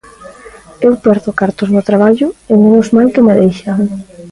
[0.87, 3.77] Eu perdo cartos no traballo e menos mal que me deixan.